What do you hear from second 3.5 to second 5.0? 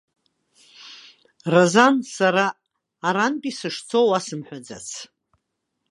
сышцо уасымҳәаӡац.